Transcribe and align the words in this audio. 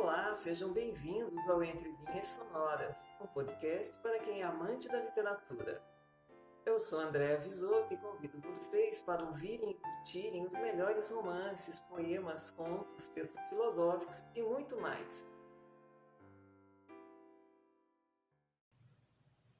Olá, 0.00 0.32
sejam 0.36 0.72
bem-vindos 0.72 1.48
ao 1.48 1.60
Entre 1.60 1.90
Linhas 1.90 2.28
Sonoras, 2.28 3.04
um 3.20 3.26
podcast 3.26 3.98
para 3.98 4.20
quem 4.20 4.42
é 4.42 4.44
amante 4.44 4.86
da 4.86 5.02
literatura. 5.02 5.82
Eu 6.64 6.78
sou 6.78 7.00
Andréa 7.00 7.36
Visoto 7.40 7.92
e 7.92 7.96
convido 7.96 8.40
vocês 8.40 9.00
para 9.00 9.24
ouvirem 9.24 9.72
e 9.72 9.74
curtirem 9.74 10.46
os 10.46 10.52
melhores 10.52 11.10
romances, 11.10 11.80
poemas, 11.80 12.48
contos, 12.48 13.08
textos 13.08 13.42
filosóficos 13.46 14.22
e 14.36 14.40
muito 14.40 14.80
mais. 14.80 15.44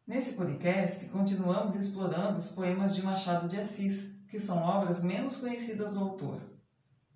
Nesse 0.06 0.34
podcast, 0.34 1.08
continuamos 1.08 1.74
explorando 1.74 2.38
os 2.38 2.52
poemas 2.52 2.94
de 2.94 3.02
Machado 3.02 3.48
de 3.48 3.58
Assis, 3.58 4.16
que 4.30 4.38
são 4.38 4.62
obras 4.62 5.02
menos 5.02 5.38
conhecidas 5.38 5.92
do 5.92 5.98
autor. 5.98 6.57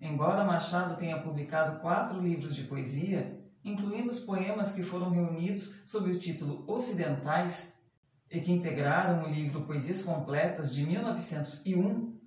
Embora 0.03 0.43
Machado 0.43 0.97
tenha 0.97 1.21
publicado 1.21 1.79
quatro 1.79 2.19
livros 2.19 2.53
de 2.53 2.65
poesia, 2.65 3.41
incluindo 3.63 4.11
os 4.11 4.19
poemas 4.19 4.73
que 4.73 4.83
foram 4.83 5.09
reunidos 5.09 5.81
sob 5.85 6.11
o 6.11 6.19
título 6.19 6.65
Ocidentais 6.67 7.79
e 8.29 8.41
que 8.41 8.51
integraram 8.51 9.23
o 9.23 9.29
livro 9.29 9.61
Poesias 9.61 10.03
Completas 10.03 10.75
de 10.75 10.85
1901, 10.85 12.19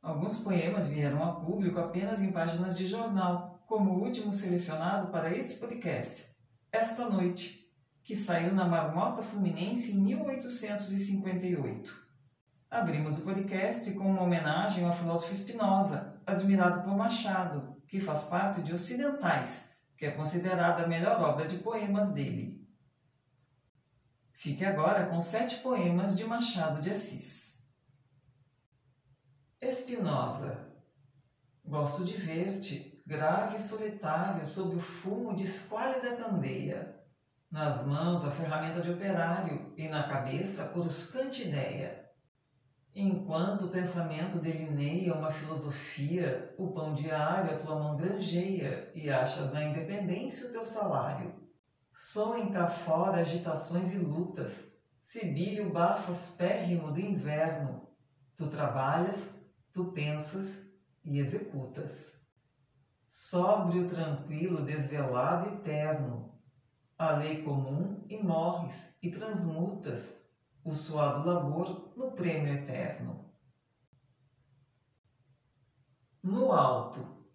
alguns 0.00 0.38
poemas 0.38 0.88
vieram 0.88 1.22
a 1.22 1.32
público 1.32 1.78
apenas 1.78 2.22
em 2.22 2.32
páginas 2.32 2.74
de 2.74 2.86
jornal, 2.86 3.62
como 3.66 3.90
o 3.90 4.02
último 4.02 4.32
selecionado 4.32 5.12
para 5.12 5.36
este 5.36 5.56
podcast, 5.56 6.34
Esta 6.72 7.10
Noite, 7.10 7.70
que 8.02 8.16
saiu 8.16 8.54
na 8.54 8.64
Marmota 8.64 9.22
Fluminense 9.22 9.92
em 9.92 10.00
1858. 10.00 12.08
Abrimos 12.70 13.18
o 13.18 13.24
podcast 13.24 13.92
com 13.92 14.12
uma 14.12 14.22
homenagem 14.22 14.86
ao 14.86 14.96
filósofo 14.96 15.34
Spinoza, 15.34 16.17
admirado 16.32 16.82
por 16.82 16.96
Machado, 16.96 17.82
que 17.86 18.00
faz 18.00 18.24
parte 18.24 18.60
de 18.62 18.72
Ocidentais, 18.72 19.72
que 19.96 20.06
é 20.06 20.10
considerada 20.10 20.84
a 20.84 20.86
melhor 20.86 21.20
obra 21.20 21.48
de 21.48 21.58
poemas 21.58 22.12
dele. 22.12 22.66
Fique 24.32 24.64
agora 24.64 25.06
com 25.06 25.20
sete 25.20 25.56
poemas 25.56 26.16
de 26.16 26.24
Machado 26.24 26.80
de 26.80 26.90
Assis. 26.90 27.64
Espinosa. 29.60 30.68
Gosto 31.64 32.04
de 32.04 32.16
ver-te, 32.16 33.02
grave 33.04 33.56
e 33.56 33.60
solitário, 33.60 34.46
sob 34.46 34.76
o 34.76 34.80
fumo 34.80 35.34
de 35.34 35.44
esquálida 35.44 36.16
candeia. 36.16 36.96
Nas 37.50 37.84
mãos 37.84 38.24
a 38.24 38.30
ferramenta 38.30 38.80
de 38.80 38.90
operário 38.90 39.72
e 39.76 39.88
na 39.88 40.06
cabeça 40.06 40.64
a 40.64 40.68
coruscante 40.68 41.48
ideia 41.48 42.07
Enquanto 43.00 43.62
o 43.66 43.70
pensamento 43.70 44.40
delineia 44.40 45.14
uma 45.14 45.30
filosofia, 45.30 46.52
o 46.58 46.66
pão 46.66 46.92
diário 46.92 47.52
a 47.52 47.56
tua 47.56 47.76
mão 47.76 47.96
granjeia 47.96 48.90
e 48.92 49.08
achas 49.08 49.52
na 49.52 49.62
independência 49.62 50.48
o 50.48 50.50
teu 50.50 50.64
salário. 50.64 51.32
Soem 51.92 52.50
cá 52.50 52.66
fora 52.66 53.20
agitações 53.20 53.92
e 53.92 53.96
lutas, 53.96 54.74
sibílio 55.00 55.70
bafas 55.70 56.28
pérrimo 56.36 56.90
do 56.90 56.98
inverno. 56.98 57.88
Tu 58.36 58.48
trabalhas, 58.48 59.32
tu 59.72 59.84
pensas 59.92 60.58
e 61.04 61.20
executas. 61.20 62.20
Sóbrio, 63.06 63.86
tranquilo, 63.86 64.60
desvelado 64.60 65.46
e 65.46 65.62
terno. 65.62 66.28
A 66.98 67.12
lei 67.12 67.44
comum 67.44 68.04
e 68.08 68.16
morres 68.16 68.98
e 69.00 69.08
transmutas 69.08 70.17
o 70.68 70.70
suado 70.70 71.24
labor 71.24 71.90
no 71.96 72.10
prêmio 72.10 72.52
eterno. 72.52 73.24
No 76.22 76.52
alto. 76.52 77.26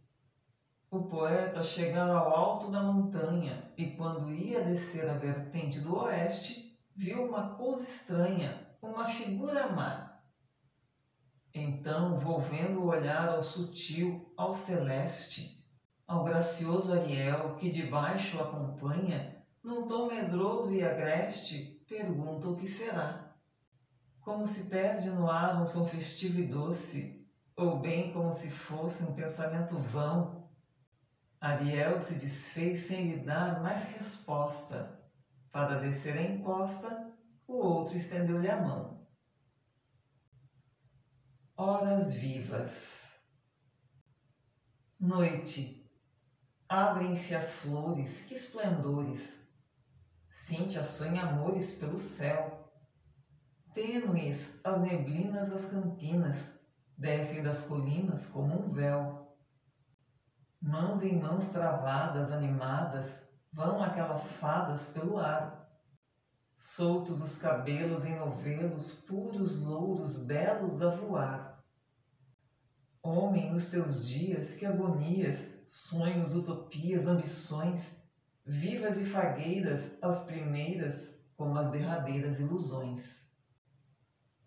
O 0.91 1.05
poeta 1.05 1.63
chegara 1.63 2.13
ao 2.13 2.31
alto 2.31 2.69
da 2.69 2.83
montanha 2.83 3.73
e, 3.75 3.87
quando 3.95 4.31
ia 4.31 4.61
descer 4.61 5.09
a 5.09 5.15
vertente 5.15 5.79
do 5.79 5.95
oeste, 5.95 6.77
viu 6.95 7.27
uma 7.27 7.55
coisa 7.55 7.81
estranha, 7.81 8.69
uma 8.79 9.07
figura 9.07 9.67
má. 9.67 10.21
Então, 11.51 12.19
volvendo 12.19 12.81
o 12.81 12.85
olhar 12.85 13.29
ao 13.29 13.41
sutil, 13.41 14.31
ao 14.37 14.53
celeste, 14.53 15.65
ao 16.07 16.23
gracioso 16.23 16.93
Ariel 16.93 17.55
que 17.55 17.71
de 17.71 17.87
baixo 17.87 18.39
acompanha, 18.39 19.43
num 19.63 19.87
tom 19.87 20.05
medroso 20.05 20.75
e 20.75 20.83
agreste, 20.83 21.83
pergunta 21.87 22.47
o 22.47 22.55
que 22.55 22.67
será 22.67 23.22
como 24.23 24.45
se 24.45 24.69
perde 24.69 25.11
no 25.11 25.29
ar 25.29 25.61
um 25.61 25.65
som 25.65 25.85
festivo 25.85 26.39
e 26.39 26.47
doce, 26.47 27.27
ou 27.57 27.81
bem 27.81 28.13
como 28.13 28.31
se 28.31 28.49
fosse 28.49 29.03
um 29.03 29.13
pensamento 29.13 29.77
vão. 29.77 30.49
Ariel 31.41 31.99
se 31.99 32.15
desfez 32.15 32.79
sem 32.79 33.11
lhe 33.11 33.25
dar 33.25 33.61
mais 33.61 33.83
resposta. 33.83 34.97
Para 35.51 35.81
descer 35.81 36.17
a 36.17 36.21
encosta, 36.21 37.13
o 37.45 37.55
outro 37.55 37.97
estendeu-lhe 37.97 38.47
a 38.47 38.59
mão. 38.61 39.05
Horas 41.55 42.13
vivas. 42.13 43.11
Noite. 44.97 45.85
Abrem-se 46.67 47.35
as 47.35 47.55
flores, 47.55 48.21
que 48.21 48.33
esplendores. 48.33 49.33
Cíntia 50.29 50.83
sonha 50.83 51.23
amores 51.23 51.73
pelo 51.73 51.97
céu 51.97 52.62
Tênues 53.73 54.61
as 54.63 54.79
neblinas 54.79 55.49
das 55.49 55.65
campinas, 55.65 56.45
descem 56.95 57.41
das 57.41 57.63
colinas 57.63 58.27
como 58.27 58.53
um 58.53 58.71
véu. 58.71 59.27
Mãos 60.61 61.01
em 61.01 61.19
mãos 61.19 61.47
travadas, 61.47 62.31
animadas, 62.31 63.23
vão 63.51 63.81
aquelas 63.81 64.33
fadas 64.33 64.85
pelo 64.85 65.17
ar. 65.17 65.67
Soltos 66.59 67.19
os 67.19 67.35
cabelos 67.35 68.05
em 68.05 68.15
novelos, 68.15 68.93
puros 69.07 69.63
louros 69.63 70.27
belos 70.27 70.79
a 70.79 70.89
voar. 70.89 71.59
Homem, 73.03 73.49
nos 73.49 73.71
teus 73.71 74.07
dias, 74.07 74.53
que 74.53 74.67
agonias, 74.67 75.65
sonhos, 75.67 76.35
utopias, 76.35 77.07
ambições, 77.07 78.03
vivas 78.45 78.99
e 78.99 79.03
fagueiras, 79.03 79.97
as 79.99 80.19
primeiras 80.19 81.23
como 81.35 81.57
as 81.57 81.69
derradeiras 81.69 82.37
ilusões. 82.37 83.22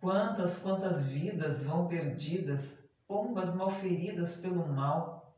Quantas, 0.06 0.56
quantas 0.56 1.02
vidas 1.02 1.64
vão 1.64 1.88
perdidas, 1.88 2.78
pombas 3.08 3.52
malferidas 3.52 4.36
pelo 4.36 4.64
mal. 4.64 5.28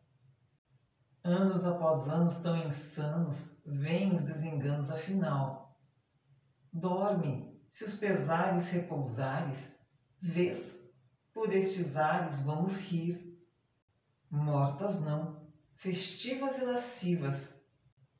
Anos 1.24 1.64
após 1.64 2.06
anos 2.06 2.42
tão 2.42 2.54
insanos, 2.54 3.56
vêm 3.64 4.12
os 4.12 4.26
desenganos 4.26 4.90
afinal. 4.90 5.74
Dorme, 6.70 7.50
se 7.70 7.82
os 7.82 7.94
pesares 7.94 8.68
repousares, 8.68 9.88
vês, 10.20 10.86
por 11.32 11.50
estes 11.50 11.96
ares 11.96 12.38
vamos 12.38 12.76
rir. 12.76 13.18
Mortas 14.30 15.00
não, 15.00 15.50
festivas 15.78 16.58
e 16.58 16.62
lascivas, 16.62 17.58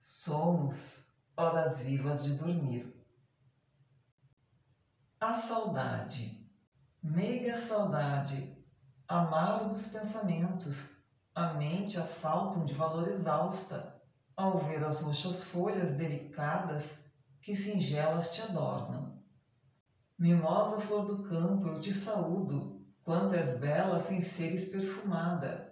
somos 0.00 1.12
horas 1.36 1.78
vivas 1.78 2.24
de 2.24 2.32
dormir. 2.32 2.97
A 5.28 5.34
saudade 5.34 6.34
meiga 7.02 7.54
saudade, 7.54 8.50
amargos 9.06 9.86
pensamentos, 9.86 10.86
a 11.34 11.46
mente 11.52 11.98
assaltam 11.98 12.64
de 12.64 12.72
valor 12.72 13.06
exausta, 13.06 13.86
ao 14.34 14.56
ver 14.56 14.82
as 14.82 15.00
roxas 15.00 15.42
folhas 15.42 15.94
delicadas 15.94 16.96
que 17.42 17.54
singelas 17.54 18.30
te 18.30 18.40
adornam. 18.40 19.06
Mimosa 20.18 20.78
flor 20.78 21.04
do 21.04 21.20
campo, 21.20 21.68
eu 21.68 21.78
te 21.78 21.92
saúdo, 21.92 22.66
quanto 23.04 23.34
és 23.34 23.52
bela 23.52 23.98
sem 23.98 24.22
seres 24.22 24.64
perfumada. 24.64 25.62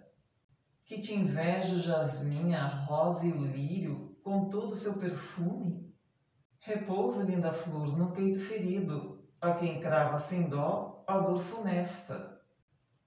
Que 0.85 0.99
te 0.99 1.15
invejo, 1.15 1.79
jasmim, 1.79 2.53
a 2.53 2.67
rosa 2.67 3.25
e 3.25 3.33
o 3.33 3.41
lírio, 3.41 4.07
com 4.21 4.39
todo 4.39 4.73
o 4.73 4.77
seu 4.77 4.93
perfume? 4.93 5.75
Repousa, 6.59 7.23
linda 7.23 7.51
flor, 7.51 7.91
no 7.91 8.07
peito 8.07 8.39
ferido, 8.39 9.11
a 9.39 9.53
quem 9.53 9.79
crava 9.79 10.17
sem 10.17 10.49
dó 10.49 11.03
a 11.05 11.19
dor 11.19 11.41
funesta, 11.41 12.41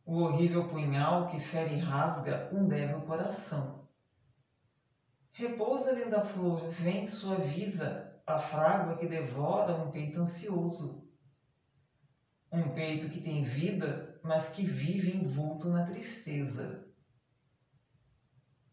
o 0.04 0.16
horrível 0.18 0.68
punhal 0.68 1.26
que 1.26 1.40
fere 1.40 1.74
e 1.74 1.78
rasga 1.78 2.48
um 2.52 2.66
débil 2.66 3.00
coração. 3.02 3.88
Repousa, 5.32 5.92
linda 5.92 6.22
flor, 6.22 6.68
vem, 6.68 7.06
suaviza 7.06 8.20
a 8.26 8.38
frágua 8.38 8.96
que 8.96 9.06
devora 9.06 9.74
um 9.74 9.90
peito 9.90 10.20
ansioso. 10.20 11.08
Um 12.50 12.70
peito 12.70 13.08
que 13.08 13.20
tem 13.20 13.42
vida, 13.42 14.18
mas 14.22 14.50
que 14.50 14.64
vive 14.64 15.16
envolto 15.16 15.68
na 15.68 15.84
tristeza. 15.84 16.86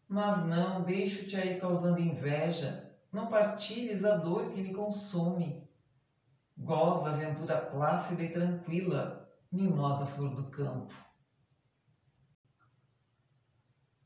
Mas 0.06 0.44
não, 0.44 0.82
deixo-te 0.82 1.36
aí 1.36 1.60
causando 1.60 2.00
inveja, 2.00 2.96
não 3.12 3.28
partilhes 3.28 4.04
a 4.04 4.16
dor 4.16 4.50
que 4.50 4.62
me 4.62 4.72
consome 4.72 5.67
Goza 6.58 7.10
a 7.10 7.12
aventura 7.12 7.56
plácida 7.56 8.22
e 8.24 8.32
tranquila, 8.32 9.30
mimosa 9.50 10.04
flor 10.04 10.34
do 10.34 10.50
campo. 10.50 10.92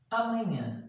Amanhã. 0.09 0.87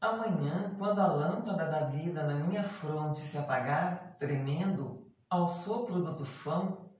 Amanhã, 0.00 0.74
quando 0.78 1.00
a 1.00 1.06
lâmpada 1.06 1.66
da 1.66 1.86
vida 1.86 2.24
na 2.24 2.34
minha 2.34 2.64
fronte 2.64 3.20
se 3.20 3.36
apagar, 3.36 4.16
tremendo, 4.18 5.12
ao 5.28 5.46
sopro 5.46 6.02
do 6.02 6.16
tufão, 6.16 6.90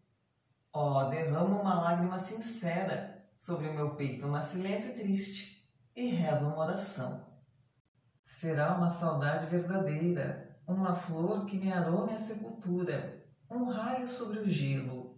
ó, 0.72 1.04
derramo 1.04 1.60
uma 1.60 1.80
lágrima 1.80 2.18
sincera 2.18 3.26
sobre 3.34 3.68
o 3.68 3.74
meu 3.74 3.94
peito 3.94 4.28
macilento 4.28 4.88
e 4.88 4.92
triste 4.92 5.66
e 5.94 6.08
rezo 6.08 6.48
uma 6.48 6.58
oração. 6.58 7.26
Será 8.22 8.76
uma 8.76 8.90
saudade 8.90 9.46
verdadeira, 9.46 10.55
uma 10.66 10.96
flor 10.96 11.46
que 11.46 11.56
me 11.56 11.72
arome 11.72 12.12
a 12.12 12.18
sepultura, 12.18 13.24
um 13.48 13.66
raio 13.66 14.08
sobre 14.08 14.40
o 14.40 14.50
gelo. 14.50 15.16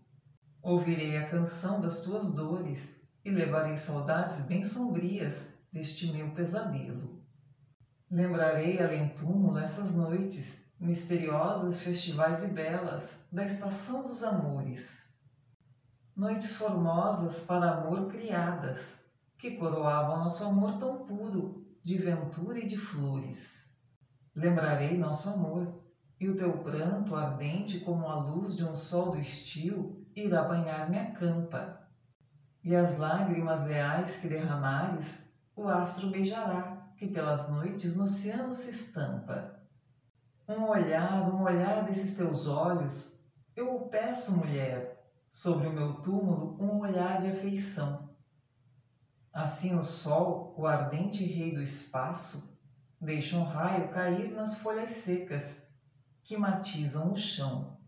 Ouvirei 0.61 1.17
a 1.17 1.29
canção 1.31 1.81
das 1.81 2.03
tuas 2.03 2.35
dores 2.35 3.01
e 3.25 3.31
levarei 3.31 3.77
saudades 3.77 4.43
bem 4.43 4.63
sombrias 4.63 5.49
deste 5.73 6.13
meu 6.13 6.31
pesadelo. 6.33 7.23
Lembrarei 8.11 8.81
além 8.83 9.09
túmulo 9.15 9.57
essas 9.59 9.95
noites, 9.95 10.75
misteriosas, 10.79 11.81
festivais 11.81 12.45
e 12.45 12.49
belas, 12.49 13.25
da 13.33 13.45
estação 13.45 14.05
dos 14.05 14.23
amores. 14.23 15.15
Noites 16.15 16.57
formosas 16.57 17.41
para 17.41 17.71
amor 17.71 18.09
criadas, 18.09 18.99
que 19.39 19.53
coroavam 19.53 20.19
nosso 20.19 20.45
amor 20.45 20.79
tão 20.79 21.07
puro, 21.07 21.65
de 21.83 21.97
ventura 21.97 22.59
e 22.59 22.67
de 22.67 22.77
flores. 22.77 23.58
Lembrarei 24.39 24.97
nosso 24.97 25.29
amor, 25.31 25.83
e 26.21 26.29
o 26.29 26.37
teu 26.37 26.59
pranto 26.59 27.17
ardente 27.17 27.81
como 27.81 28.07
a 28.07 28.21
luz 28.21 28.57
de 28.57 28.65
um 28.65 28.73
sol 28.73 29.11
do 29.11 29.19
estio 29.19 30.07
irá 30.15 30.45
banhar 30.45 30.89
minha 30.89 31.11
campa. 31.11 31.81
E 32.63 32.73
as 32.77 32.97
lágrimas 32.97 33.65
leais 33.65 34.21
que 34.21 34.29
derramares, 34.29 35.35
o 35.57 35.67
astro 35.67 36.11
beijará, 36.11 36.89
que 36.97 37.09
pelas 37.09 37.51
noites 37.51 37.97
no 37.97 38.05
oceano 38.05 38.55
se 38.55 38.71
estampa. 38.71 39.61
Um 40.47 40.69
olhar, 40.69 41.35
um 41.35 41.43
olhar 41.43 41.83
desses 41.83 42.17
teus 42.17 42.47
olhos, 42.47 43.21
eu 43.57 43.75
o 43.75 43.89
peço, 43.89 44.39
mulher, 44.39 45.05
sobre 45.33 45.67
o 45.67 45.73
meu 45.73 45.95
túmulo 45.95 46.57
um 46.63 46.79
olhar 46.79 47.21
de 47.21 47.27
afeição. 47.27 48.09
Assim 49.33 49.77
o 49.77 49.83
sol, 49.83 50.55
o 50.57 50.65
ardente 50.65 51.25
rei 51.25 51.53
do 51.53 51.61
espaço, 51.61 52.57
deixa 53.01 53.37
um 53.37 53.45
raio 53.45 53.89
cair 53.89 54.31
nas 54.33 54.59
folhas 54.59 54.91
secas 54.91 55.63
que 56.23 56.37
matizam 56.37 57.13
o 57.13 57.17
chão. 57.17 57.79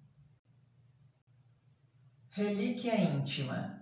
Relíquia 2.30 2.96
íntima. 2.96 3.80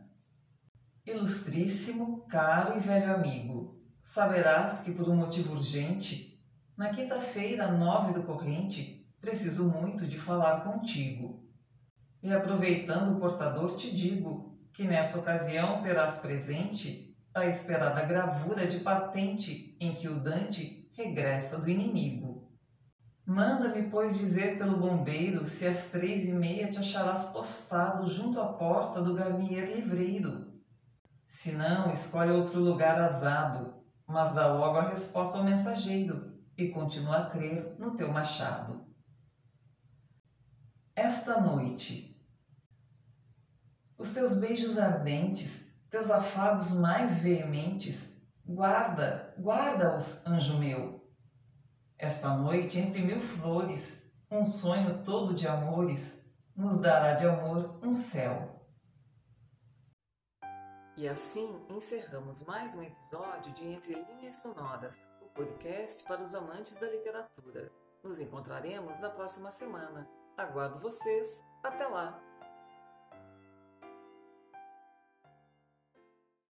Ilustríssimo, 1.07 2.27
caro 2.29 2.77
e 2.77 2.81
velho 2.81 3.15
amigo, 3.15 3.79
Saberás 4.09 4.81
que, 4.81 4.93
por 4.93 5.07
um 5.07 5.15
motivo 5.15 5.53
urgente, 5.53 6.43
na 6.75 6.89
quinta-feira, 6.89 7.71
nove 7.71 8.15
do 8.15 8.23
corrente, 8.23 9.07
preciso 9.21 9.69
muito 9.69 10.07
de 10.07 10.19
falar 10.19 10.63
contigo. 10.63 11.47
E 12.23 12.33
aproveitando 12.33 13.15
o 13.15 13.21
portador, 13.21 13.77
te 13.77 13.95
digo 13.95 14.59
que 14.73 14.85
nessa 14.85 15.19
ocasião 15.19 15.83
terás 15.83 16.17
presente 16.17 17.15
a 17.35 17.45
esperada 17.45 18.03
gravura 18.07 18.67
de 18.67 18.81
patente 18.81 19.77
em 19.79 19.95
que 19.95 20.09
o 20.09 20.19
Dante 20.19 20.88
regressa 20.99 21.61
do 21.61 21.71
inimigo. 21.71 22.51
Manda-me, 23.25 23.89
pois, 23.89 24.19
dizer 24.19 24.59
pelo 24.59 24.79
bombeiro 24.79 25.47
se 25.47 25.65
às 25.65 25.91
três 25.91 26.29
e 26.29 26.33
meia 26.33 26.73
te 26.73 26.81
acharás 26.81 27.27
postado 27.27 28.09
junto 28.09 28.41
à 28.41 28.55
porta 28.55 29.01
do 29.01 29.15
Garnier 29.15 29.73
Livreiro. 29.73 30.53
Se 31.25 31.53
não, 31.53 31.93
escolhe 31.93 32.33
outro 32.33 32.59
lugar 32.59 33.01
azado, 33.01 33.75
mas 34.05 34.35
dá 34.35 34.53
logo 34.53 34.79
a 34.79 34.89
resposta 34.89 35.39
ao 35.39 35.45
mensageiro 35.45 36.37
e 36.57 36.69
continua 36.69 37.19
a 37.19 37.27
crer 37.27 37.77
no 37.79 37.95
teu 37.95 38.11
machado. 38.11 38.85
Esta 40.97 41.41
noite, 41.41 42.21
os 43.97 44.13
teus 44.13 44.41
beijos 44.41 44.77
ardentes, 44.77 45.79
teus 45.89 46.11
afagos 46.11 46.73
mais 46.73 47.19
veementes, 47.19 48.08
guarda, 48.49 49.35
guarda-os, 49.39 50.27
anjo 50.27 50.59
meu. 50.59 51.07
Esta 51.99 52.35
noite, 52.35 52.79
entre 52.79 53.03
mil 53.03 53.21
flores, 53.21 54.11
um 54.31 54.43
sonho 54.45 55.03
todo 55.05 55.35
de 55.35 55.47
amores, 55.47 56.25
nos 56.57 56.81
dará 56.81 57.15
de 57.15 57.27
amor 57.27 57.79
um 57.83 57.93
céu 57.93 58.59
e 60.99 61.09
assim 61.09 61.65
encerramos 61.71 62.45
mais 62.45 62.75
um 62.75 62.83
episódio 62.83 63.53
de 63.53 63.65
Entre 63.65 63.95
Linhas 63.95 64.35
Sonoras, 64.35 65.09
o 65.23 65.27
podcast 65.27 66.03
para 66.03 66.21
os 66.21 66.35
amantes 66.35 66.77
da 66.77 66.91
literatura. 66.91 67.71
Nos 68.03 68.19
encontraremos 68.19 68.99
na 68.99 69.09
próxima 69.09 69.53
semana. 69.53 70.11
Aguardo 70.37 70.81
vocês. 70.81 71.41
Até 71.63 71.87
lá! 71.87 72.28